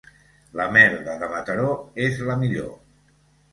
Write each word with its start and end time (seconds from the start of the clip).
La 0.59 0.65
merda 0.77 1.17
de 1.25 1.29
Mataró 1.35 1.69
és 2.09 2.19
la 2.31 2.41
millor. 2.47 2.75